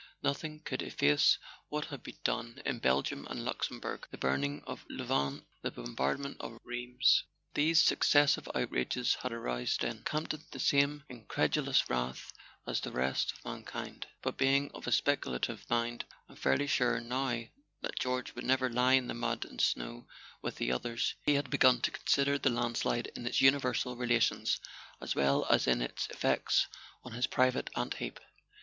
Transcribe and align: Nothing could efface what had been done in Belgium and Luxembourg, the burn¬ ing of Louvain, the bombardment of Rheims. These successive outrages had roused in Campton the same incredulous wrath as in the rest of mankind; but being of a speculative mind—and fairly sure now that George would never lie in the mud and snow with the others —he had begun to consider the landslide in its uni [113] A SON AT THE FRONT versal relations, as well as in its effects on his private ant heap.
Nothing 0.23 0.61
could 0.61 0.81
efface 0.81 1.37
what 1.69 1.85
had 1.85 2.01
been 2.01 2.17
done 2.23 2.59
in 2.65 2.79
Belgium 2.79 3.27
and 3.27 3.45
Luxembourg, 3.45 4.07
the 4.09 4.17
burn¬ 4.17 4.43
ing 4.43 4.63
of 4.65 4.83
Louvain, 4.89 5.45
the 5.61 5.69
bombardment 5.69 6.37
of 6.41 6.57
Rheims. 6.63 7.21
These 7.53 7.83
successive 7.83 8.49
outrages 8.55 9.13
had 9.21 9.31
roused 9.31 9.83
in 9.83 10.01
Campton 10.03 10.43
the 10.49 10.59
same 10.59 11.03
incredulous 11.07 11.87
wrath 11.87 12.33
as 12.65 12.79
in 12.79 12.89
the 12.91 12.97
rest 12.97 13.33
of 13.33 13.45
mankind; 13.45 14.07
but 14.23 14.37
being 14.39 14.71
of 14.71 14.87
a 14.87 14.91
speculative 14.91 15.69
mind—and 15.69 16.39
fairly 16.39 16.65
sure 16.65 16.99
now 16.99 17.43
that 17.83 17.99
George 17.99 18.33
would 18.33 18.43
never 18.45 18.71
lie 18.71 18.93
in 18.93 19.05
the 19.05 19.13
mud 19.13 19.45
and 19.45 19.61
snow 19.61 20.07
with 20.41 20.55
the 20.55 20.71
others 20.71 21.13
—he 21.27 21.35
had 21.35 21.51
begun 21.51 21.79
to 21.81 21.91
consider 21.91 22.39
the 22.39 22.49
landslide 22.49 23.11
in 23.15 23.27
its 23.27 23.39
uni 23.39 23.57
[113] 23.57 23.71
A 23.71 23.77
SON 23.85 23.91
AT 23.91 23.97
THE 23.99 23.99
FRONT 23.99 23.99
versal 23.99 24.01
relations, 24.01 24.61
as 24.99 25.13
well 25.13 25.45
as 25.51 25.67
in 25.67 25.83
its 25.83 26.07
effects 26.09 26.65
on 27.03 27.11
his 27.11 27.27
private 27.27 27.69
ant 27.75 27.93
heap. 27.93 28.19